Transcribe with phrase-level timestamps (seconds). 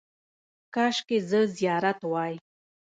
[0.75, 2.33] –کاشکې زه زیارت وای.